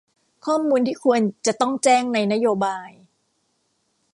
[0.45, 2.89] ข้อมูลที่ควรจะต้องแจ้งในนโยบาย